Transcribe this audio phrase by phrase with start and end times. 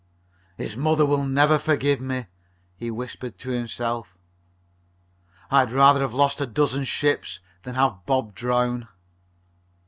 [0.57, 2.25] "His mother will never forgive me!"
[2.75, 4.17] he whispered to himself.
[5.51, 8.87] "I'd rather have lost a dozen ships than have Bob drown!"